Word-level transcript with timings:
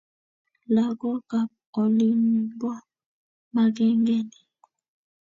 Lagokab 0.73 1.49
olinbo 1.81 2.71
magengeni 3.53 4.37